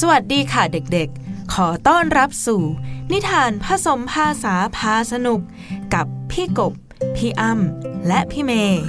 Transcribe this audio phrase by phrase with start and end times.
[0.00, 2.62] สวัสดีค่ะเด็กๆ ขอต้อนรับสู่
[3.12, 5.40] นิทานผสมภาษาพาสนุก
[5.94, 6.72] กับพี่กบ
[7.16, 8.84] พี่อ้ำและพี่เมย์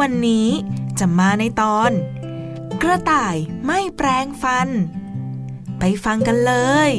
[0.00, 0.48] วันนี้
[0.98, 1.90] จะมาในตอน
[2.82, 3.36] กระต่าย
[3.66, 4.68] ไม่แปลงฟัน
[5.78, 6.52] ไปฟังกันเล
[6.88, 6.90] ย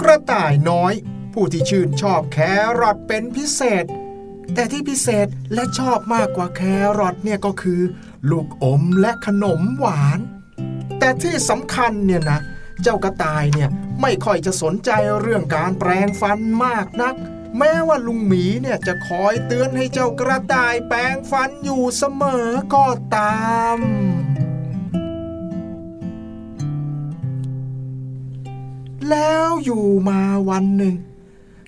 [0.00, 0.94] กระต่ายน้อย
[1.32, 2.38] ผู้ที่ชื่นชอบแค
[2.80, 3.86] รอทเป็นพิเศษ
[4.54, 6.60] แต่ที่พิเศษและชอบมากกว่าแค
[6.98, 7.80] รอทเนี่ยก็คือ
[8.30, 10.18] ลูกอมและขนมหวาน
[10.98, 12.40] แต่ที่สำคัญเนี่ยนะ
[12.82, 13.68] เจ้ากระต่ายเนี่ย
[14.00, 17.14] ไม่ค่อยจะสนใจเรื่องการแปรงฟันมากนัก
[17.58, 23.78] แม้ว่าลุงหมีเนี่ยจะคอยเตือนให้เจ้ากระต่ายแปรงฟันอยู่เสมอก็ตาม
[29.10, 30.20] แล้วอยู่มา
[30.50, 30.96] วันหนึ่ง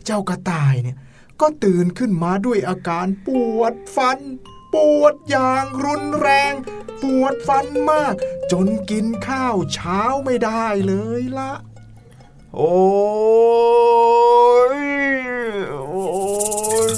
[0.05, 0.97] เจ้ากระต่ายเนี่ย
[1.41, 4.19] ก็ตื่นขึ้นมาด้วยอาการปวดฟัน
[4.75, 6.53] ปวดอย่างรุนแรง
[7.03, 8.15] ปวดฟันมาก
[8.53, 11.53] จนกินข้าวเช้าไม่ได้เลยละ
[12.57, 12.77] โอ้
[14.79, 14.81] ย
[15.71, 16.07] โอ้
[16.91, 16.93] ย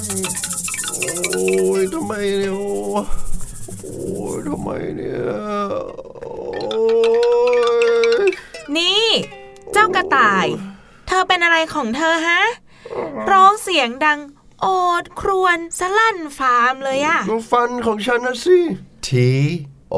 [1.29, 1.45] โอ้
[1.79, 5.21] ยทำไมเนี่ยโอ้ยทำไมเนี่ย
[6.69, 6.83] โอ้
[8.21, 8.25] ย
[8.77, 9.05] นี่
[9.73, 10.47] เจ้ากระต่าย
[11.07, 12.41] เธอเป็นอะไรของเธอฮะ
[13.31, 14.19] ร้องเสียงดัง
[14.61, 14.67] โอ
[15.01, 18.57] ดครวญสลั่นฟาร์มเลยอะก็ฟันของฉันนะสิ
[19.07, 19.09] T
[19.95, 19.97] O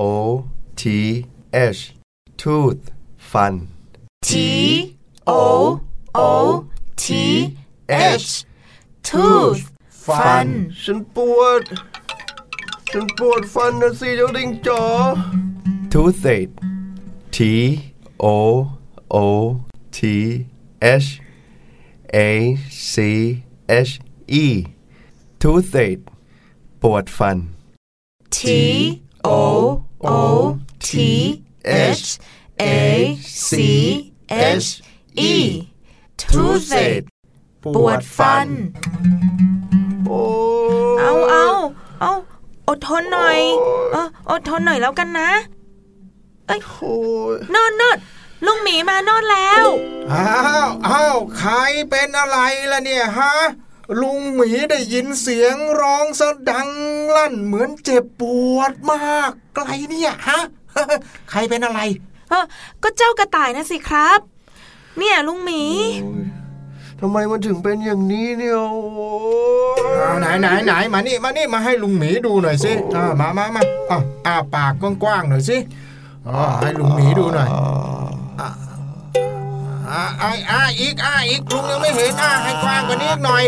[0.00, 0.02] O
[0.80, 0.82] T
[1.76, 1.82] H
[2.40, 2.84] tooth
[3.30, 3.54] ฟัน
[4.28, 4.30] T
[5.28, 5.42] O
[6.16, 6.30] O
[7.02, 7.06] T
[8.26, 8.30] H
[9.08, 9.62] tooth
[10.06, 10.48] ฟัน
[10.82, 11.62] ฉันปวด
[12.90, 14.82] ฉันปวดฟันนะสิเจ้าดิงจอ
[15.92, 16.52] toothache
[17.36, 17.38] T
[18.22, 18.36] O
[19.14, 19.26] O
[19.96, 19.98] T
[21.04, 21.08] H
[22.14, 22.56] A
[22.92, 22.94] C
[23.88, 23.92] H
[24.42, 24.44] E
[25.40, 26.04] toothache
[26.82, 27.38] ปวดฟัน
[28.36, 28.38] T
[29.26, 29.40] O
[30.04, 30.18] O
[30.86, 30.90] T
[32.02, 32.08] H
[32.62, 32.64] A
[33.48, 33.52] C
[34.64, 34.68] H
[35.30, 35.34] E
[36.22, 37.06] toothache
[37.74, 38.48] ปวดฟัน
[40.06, 40.20] โอ้
[40.98, 41.44] เอาเอา
[42.00, 42.12] เอา
[42.68, 43.38] อดทนหน่อย
[43.92, 45.30] เอออดทนหน่อยแล้วกันนะ
[46.46, 46.56] โอ้
[47.32, 47.96] ยนอนนอน
[48.46, 49.64] ลุงหมีมานอนแล้ว
[50.12, 50.28] อ้า
[50.64, 51.54] วอ้าวใคร
[51.90, 52.38] เป็นอะไร
[52.72, 53.34] ล่ะเนี่ยฮะ
[54.00, 56.68] ลุงหมีได้ยินเสียงร้องซะดัง
[57.16, 58.22] ลั่นเหมือนเจ็บป
[58.56, 60.40] วดมากไกลเนี่ยฮะ
[61.30, 61.80] ใครเป็นอะไร
[62.28, 62.44] เออ
[62.82, 64.20] ก็เจ้ากระต่ายนะสิครับ
[64.98, 65.62] เนี่ยลุงหมี
[67.00, 69.10] ทำไมมันถึงเป็นอย่างนี้เนี่ยโอ้
[69.78, 75.56] ยเอาไหนไหนไหนมานี่มานี่มาให้ลุงหมีดูหน่อยสิอ่ามามามาอ่าอ้าปากกว้างๆหน่อยสิ
[76.28, 77.99] อ๋อให้ลุงหมีดูหน่อย อ่า
[79.92, 83.44] อ่าอ่าอ่าอีกอ่าอีกลุงยังไม่เห็นอ่าให้กว้างกว่านี้อีกหน่อย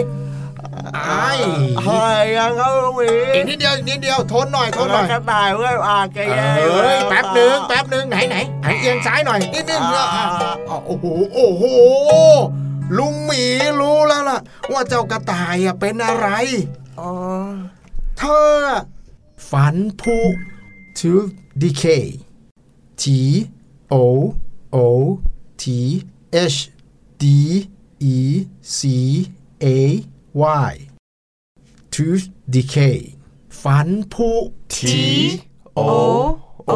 [0.96, 1.38] อ้าย
[1.86, 11.64] หายยังครับลุงหมีอีกนิดเดียวอีกนิดเดียวทนหน่อยทนหน่อยกระต่ายเว้ยอาแกเอแย่อยู่้ยแป๊บหนึ่งแป๊บหนึ่งไหนไหนไหนเอียงซ้ายหน่อยนิดนึงเนอะอ่าอ่าโอ้โหโอ้โห
[12.98, 13.42] ลุงหมี
[13.80, 14.38] รู้แล้วล่ะ
[14.72, 16.28] ว่าเจ้ากระต่ายอะเป็นอะไร
[17.00, 17.10] อ๋อ
[18.18, 18.62] เธอ
[19.50, 20.18] ฝันผุ
[20.98, 21.30] tooth
[21.62, 22.06] decay
[23.02, 23.04] T
[23.92, 23.94] O
[24.74, 24.76] O
[25.62, 25.64] T
[26.32, 26.70] H
[27.18, 27.24] D
[28.00, 29.30] E C
[29.62, 29.66] A
[30.34, 30.74] Y
[31.94, 32.98] tooth decay
[33.62, 34.30] ฝันผุ
[34.74, 34.78] T
[35.78, 35.80] O
[36.68, 36.72] O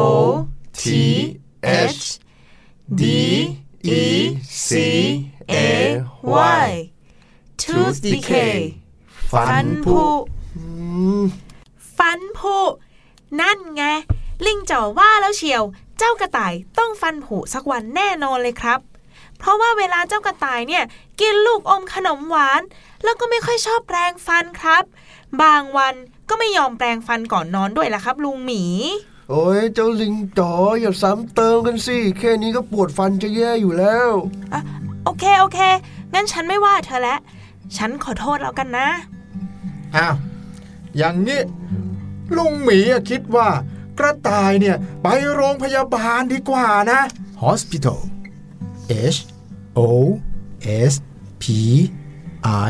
[0.81, 0.83] T
[1.99, 2.03] H
[3.01, 3.03] D
[3.99, 4.03] E
[4.67, 4.71] C
[5.51, 5.55] A
[6.63, 6.69] Y
[7.61, 8.57] tooth decay
[9.31, 10.03] ฟันผุ
[11.97, 12.57] ฟันผุ
[13.39, 13.83] นั่นไง
[14.45, 15.63] ลิงจ่อว่าแล้วเชียว
[15.97, 18.79] เจ้ากระต่ายต้องฟันผุสักวันแน่นอนเลยครับ
[19.39, 20.83] เพราะว่าเวลาเจ้ากระต่ายเนี่ย
[21.21, 22.61] กินลูกอมขนมหวาน
[23.03, 24.83] แล้วก็ไม่ค่อยชอบแปรงฟันครับ
[25.41, 25.93] บางวัน
[26.29, 28.63] ก็ไม่ยอมแปรงฟันก่อนนอนด้วยล่ะครับ ลุงหมี
[29.29, 34.11] โอ้ยเจ้าลิงจ๋ออย่าซ้ำเติมกันสิแค่นี้ก็ปวดฟันจะแย่อยู่แล้ว
[34.53, 34.61] อะ
[35.03, 35.59] โอเคโอเค
[36.13, 37.19] งั้นฉันไม่ว่าเธอแล้ว
[37.77, 38.87] ฉันขอโทษแล้วกันนะ
[39.95, 40.15] อ้าว
[40.97, 41.41] อย่างนี้
[42.37, 43.47] ลุงหมีอะคิดว่า
[43.99, 46.99] กระต่ายเนี่ย ไปโรงพยาบาลดีกว่านะ
[47.43, 47.99] hospital
[48.89, 49.19] H
[49.77, 49.79] O
[50.91, 50.93] S
[51.41, 51.45] P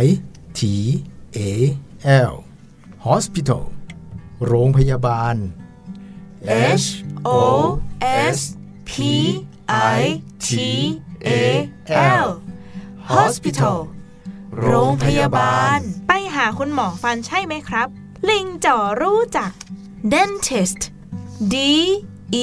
[0.01, 0.03] I
[0.59, 0.61] T
[1.37, 1.39] A
[2.31, 2.33] L
[3.07, 3.63] hospital
[4.45, 5.35] โรงพยาบาล
[6.83, 6.87] H
[7.27, 7.29] O
[8.35, 8.39] S
[8.89, 8.91] P
[9.97, 10.01] I
[10.45, 10.49] T
[11.27, 11.29] A
[12.25, 12.27] L
[13.13, 13.77] hospital
[14.61, 17.87] โรงพยาบาล ไปหาคุณหมอฟันใช่ไหมครับ
[18.29, 19.51] ลิงจ่อรู้จัก
[20.13, 20.81] dentist
[21.53, 21.55] D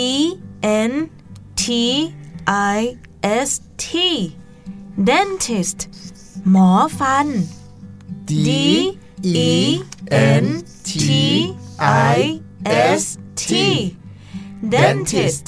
[0.05, 0.07] E
[0.91, 0.93] N
[1.63, 1.65] T
[2.77, 2.79] I
[3.49, 3.51] S
[3.85, 3.89] T
[5.09, 5.81] dentist
[6.51, 7.29] หมอฟัน
[8.31, 8.51] D
[9.49, 9.53] E
[10.45, 10.47] N
[10.91, 10.93] T
[12.15, 12.19] I
[13.01, 13.03] S
[13.43, 13.45] T
[14.73, 15.47] dentist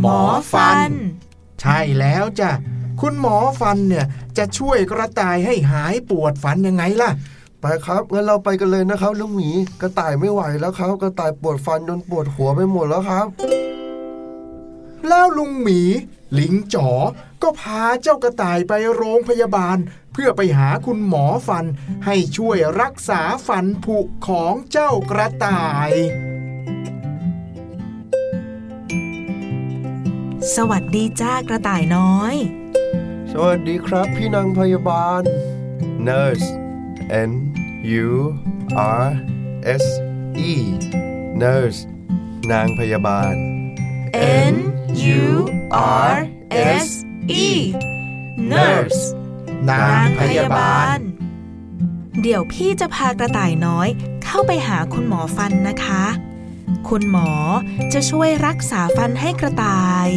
[0.00, 0.20] หมอ
[0.52, 0.90] ฟัน
[1.60, 2.50] ใช่แล้วจ้ะ
[3.00, 4.06] คุณหมอฟันเนี่ย
[4.38, 7.10] จะช่วยกระต่ายให้หายปวดฟันยังไงล่ะ
[7.60, 9.50] ไปครับงั้นเราไปกันเลยนะครับลุงหมี
[9.80, 13.26] กระต่ายไม่ไหวแล้วครับ กระต่ายปวดฟันจนปวดหัวไปหมดแล้วครับ
[15.08, 15.80] แล้วลุงหมี
[16.38, 16.88] ลิงจ๋อ
[17.42, 19.76] ก็พาเจ้ากระต่ายไปโรงพยาบาล
[20.12, 21.64] เพื่อไปหาคุณหมอฟัน
[22.06, 23.98] ให้ช่วยรักษาฟันผุ
[24.28, 25.90] ของเจ้ากระต่าย
[30.54, 32.34] สวัสดีจ้ากระต่ายน้อย
[33.32, 35.22] สวัสดีครับพี่นางพยาบาล
[36.08, 36.48] nurse
[37.28, 37.32] N
[38.06, 38.10] U
[39.04, 39.08] R
[39.82, 39.84] S
[40.50, 40.52] E
[41.42, 41.80] nurse
[42.50, 43.51] นางพยาบาล
[44.14, 44.54] N
[45.20, 45.24] U
[46.10, 46.16] R
[46.82, 46.88] S
[47.44, 47.46] E
[48.50, 49.02] nurse
[49.68, 50.98] นางพยาบาล
[52.22, 53.88] เดี๋ยวพี่จะพากระต่ายน้อย
[54.24, 56.04] เข้าไปหาคุณหมอฟันนะคะ
[56.88, 57.30] คุณหมอ
[57.92, 60.08] จะช่วยรักษาฟันให้กระต่าย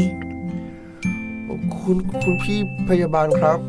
[1.76, 2.60] คุณคุณพี่
[2.90, 3.60] พยาบาลครับ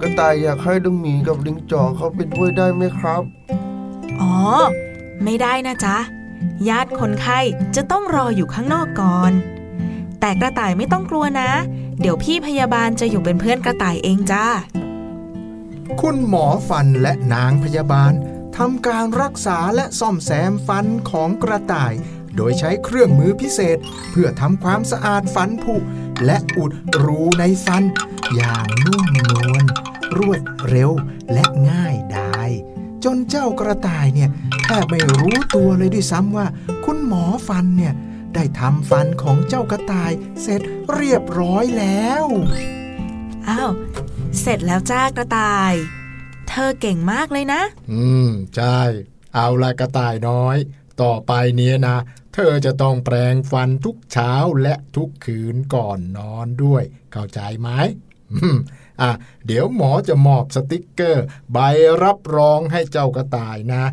[0.00, 3.22] กระต่ายอยากให้ลุงหมีกับลิงจ่อเขาไปด้วยได้ไหมครับ
[4.20, 4.34] อ๋อ
[5.24, 5.96] ไม่ได้นะจ๊ะ
[6.68, 7.40] ญาติคนไข้
[7.76, 9.32] จะต้องรออยู่ข้างนอกก่อน
[10.20, 11.50] แต่กระต่ายไม่ต้องกลัวนะ
[12.00, 14.46] เดี๋ยวพี่พยาบาลจะอยู่เป็นเพื่อนกระต่ายเองจ้า
[16.00, 18.12] คุณหมอฟันและนางพยาบาล
[18.56, 21.92] ทำการรักษาและซ่อมแซมฟันของกระต่าย
[22.36, 23.78] โดยใช้เครื่องมือพิเศษ
[24.10, 25.76] เพื่อทำความสะอาดฟันผุ
[26.24, 27.84] และอุดรูในฟัน
[28.34, 29.64] อย่างนุ่มนวล
[30.16, 30.90] รวดเร็ว
[31.32, 32.23] และง่ายดาย
[33.04, 34.30] จนเจ้ากระต่ายเนี่ย
[34.64, 36.46] แทบไม่รู้ตัวเลยด้วยซ้ำว่า
[36.84, 37.94] คุณหมอฟันเนี่ย
[38.34, 40.12] ได้ทำฟันของเจ้ากระต่าย
[40.42, 40.60] เสร็จ
[40.94, 42.24] เรียบร้อยแล้ว
[43.48, 43.70] อ้าว
[44.40, 45.72] เสร็จแล้วจ้ากระต่าย
[46.48, 47.62] เธอเก่งมากเลยนะ
[47.92, 48.80] อืม ใช่
[49.34, 50.56] เอาละกระต่ายน้อย
[51.02, 51.96] ต่อไปเนี้ยนะ
[52.34, 57.70] เธอจะต้องแปรงฟันทุกเช้าและทุกคืนก่อนนอนด้วย เข้าใจไหม
[59.02, 59.10] อะ
[59.46, 61.58] เดี๋ยวหมอจะมอบสติกเกอร์ ใบ
[62.02, 63.84] รับรองให้เจ้ากระต่ายนะ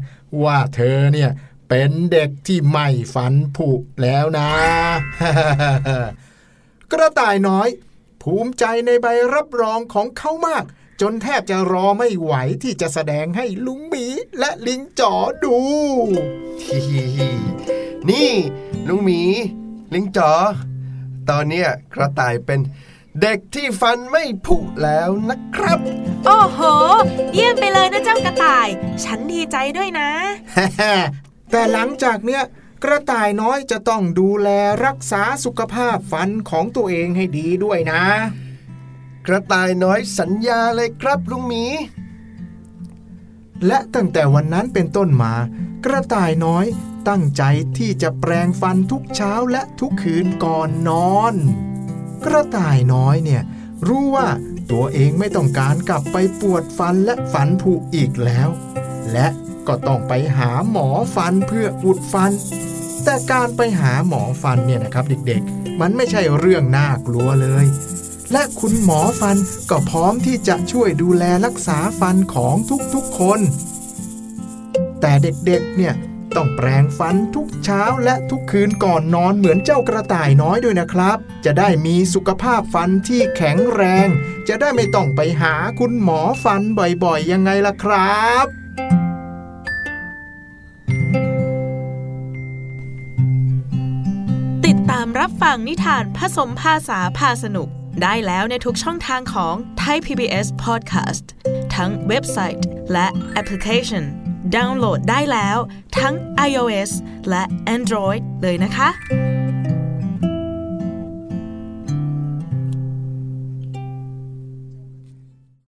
[0.44, 1.32] ว่าเธอเนี่ย
[1.70, 3.70] เป็นเด็กที่ไม่ฟันผุ
[4.02, 4.50] แล้วนะ
[6.92, 7.70] กระต่ายน้อย
[8.24, 10.66] ภูมิใจในใบรับรองของเขามาก
[11.02, 12.34] จนแทบจะรอไม่ไหว
[12.64, 14.06] ที่จะแสดงให้ลุงหมี
[14.40, 15.14] และลิงจ๋อ
[15.44, 15.58] ดู
[18.10, 18.32] นี่
[18.88, 19.22] ลุงหมี
[19.94, 20.32] ลิงจ๋อ
[21.30, 22.60] ตอนเนี้ยกระต่ายเป็น
[23.22, 25.80] เด็กที่ฟันไม่ผุแล้วนะครับ
[26.26, 26.60] โอ้โห
[27.34, 28.68] เยี่ยมไปเลยนะเจ้ากระต่าย
[29.04, 30.10] ฉันดีใจด้วยนะ
[31.52, 32.44] แต่หลังจากเนี้ย
[32.84, 34.50] กระต่ายน้อยจะต้องดูแล
[34.86, 38.04] รักษาสุขภาพฟันของตัวเองให้ดีด้วยนะ
[39.28, 41.66] กระต่ายน้อยสัญญาเลยครับลุงหมี
[43.68, 45.34] และตั้งแต่วันนั้นเป็นต้นมา
[45.86, 46.66] กระต่ายน้อย
[47.10, 47.44] ตั้งใจ
[47.78, 51.36] ที่จะแปรงฟันทุกเช้าและทุกคืนก่อนนอน
[52.26, 53.42] กระต่ายน้อยเนี่ย
[53.88, 54.28] รู้ว่า
[54.72, 58.50] ตัวเองไม่ต้องการกลับไปปวดฟันและฝันผุอีกแล้ว
[59.12, 59.28] และ
[59.68, 62.32] ก็ต้องไปหาหมอฟันเพื่ออุดฟัน
[63.04, 67.66] แต่การไปหาหมอฟันเนี่ยนะครับเด็กๆ มันไม่ใช่เรื่องน่ากลัวเลย
[68.32, 69.38] และคุณหมอฟัน
[69.70, 72.56] ก็พร้อมที่จะช่วยดูแลรักษาฟันของ
[72.94, 73.40] ทุกๆคน
[75.02, 75.94] แต่เด็กๆเนี่ย
[76.36, 84.08] ต้องแปรงฟันทุกเช้าและทุกคืนก่อนนอนเหมือนเจ้ากระต่ายน้อยด้วยนะครับ จะได้มีสุขภาพฟันที่แข็งแรง
[84.48, 86.62] จะได้ไม่ต้องไปหาคุณหมอฟัน
[87.04, 88.46] บ่อยๆ ยังไงล่ะครับ
[94.66, 97.70] ติดตามรับฟังนิทานผสมภาษาพาสนุก
[98.04, 101.26] ได้แล้วในทุกช่องทางของ Thai PBS Podcast
[101.76, 104.06] ทั้งเว็บไซต์และแอปพลิเคชัน
[104.56, 105.58] ดาวน์โหลดได้แล้ว
[106.00, 106.14] ทั้ง
[106.50, 106.92] iOS
[107.30, 107.44] และ
[107.76, 108.90] Android เลยนะคะ